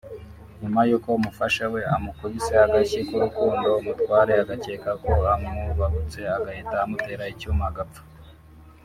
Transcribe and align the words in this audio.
nyuma 0.61 0.79
yuko 0.89 1.07
umufasha 1.19 1.63
we 1.73 1.81
amukubise 1.95 2.53
agashyi 2.65 2.99
k’urukundo 3.07 3.67
umutware 3.79 4.33
agacyeka 4.43 4.89
ko 5.03 5.13
amwubahutse 5.33 6.19
agahita 6.37 6.75
amutera 6.83 7.23
icyuma 7.35 7.65
arapfa 7.71 8.01